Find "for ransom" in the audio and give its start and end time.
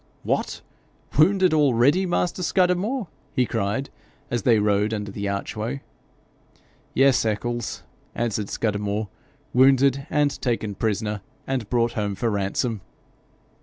12.15-12.81